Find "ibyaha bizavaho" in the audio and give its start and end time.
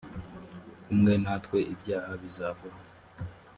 1.73-2.67